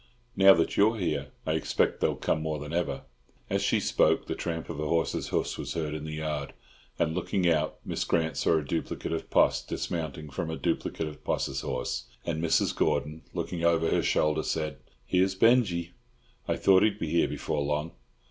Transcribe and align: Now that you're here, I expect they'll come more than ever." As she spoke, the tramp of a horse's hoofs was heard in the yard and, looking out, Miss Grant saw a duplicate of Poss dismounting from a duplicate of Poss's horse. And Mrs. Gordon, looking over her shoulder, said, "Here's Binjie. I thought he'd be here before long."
Now 0.35 0.55
that 0.55 0.77
you're 0.77 0.97
here, 0.97 1.27
I 1.45 1.51
expect 1.53 1.99
they'll 2.01 2.15
come 2.15 2.41
more 2.41 2.57
than 2.57 2.73
ever." 2.73 3.03
As 3.51 3.61
she 3.61 3.79
spoke, 3.79 4.25
the 4.25 4.33
tramp 4.33 4.67
of 4.67 4.79
a 4.79 4.87
horse's 4.87 5.27
hoofs 5.27 5.59
was 5.59 5.75
heard 5.75 5.93
in 5.93 6.05
the 6.05 6.13
yard 6.15 6.53
and, 6.97 7.13
looking 7.13 7.47
out, 7.47 7.77
Miss 7.85 8.03
Grant 8.03 8.35
saw 8.35 8.57
a 8.57 8.63
duplicate 8.63 9.11
of 9.11 9.29
Poss 9.29 9.63
dismounting 9.63 10.31
from 10.31 10.49
a 10.49 10.57
duplicate 10.57 11.07
of 11.07 11.23
Poss's 11.23 11.61
horse. 11.61 12.05
And 12.25 12.43
Mrs. 12.43 12.75
Gordon, 12.75 13.21
looking 13.35 13.63
over 13.63 13.91
her 13.91 14.01
shoulder, 14.01 14.41
said, 14.41 14.77
"Here's 15.05 15.35
Binjie. 15.35 15.91
I 16.47 16.55
thought 16.55 16.81
he'd 16.81 16.97
be 16.97 17.11
here 17.11 17.27
before 17.27 17.61
long." 17.61 17.91